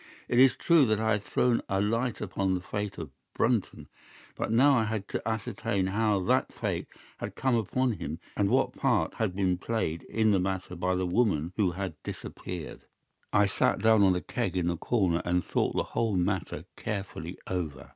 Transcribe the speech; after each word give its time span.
It 0.27 0.39
is 0.39 0.55
true 0.55 0.85
that 0.87 0.99
I 0.99 1.11
had 1.11 1.21
thrown 1.23 1.61
a 1.69 1.79
light 1.79 2.21
upon 2.21 2.55
the 2.55 2.59
fate 2.61 2.97
of 2.97 3.11
Brunton, 3.35 3.87
but 4.33 4.51
now 4.51 4.75
I 4.75 4.85
had 4.85 5.07
to 5.09 5.21
ascertain 5.27 5.85
how 5.85 6.17
that 6.21 6.51
fate 6.51 6.87
had 7.19 7.35
come 7.35 7.53
upon 7.53 7.91
him, 7.91 8.17
and 8.35 8.49
what 8.49 8.73
part 8.75 9.13
had 9.13 9.35
been 9.35 9.59
played 9.59 10.01
in 10.09 10.31
the 10.31 10.39
matter 10.39 10.75
by 10.75 10.95
the 10.95 11.05
woman 11.05 11.53
who 11.55 11.73
had 11.73 11.93
disappeared. 12.01 12.81
I 13.31 13.45
sat 13.45 13.77
down 13.83 14.01
upon 14.01 14.15
a 14.15 14.21
keg 14.21 14.57
in 14.57 14.69
the 14.69 14.75
corner 14.77 15.21
and 15.23 15.43
thought 15.45 15.75
the 15.75 15.83
whole 15.93 16.15
matter 16.15 16.65
carefully 16.75 17.37
over. 17.45 17.89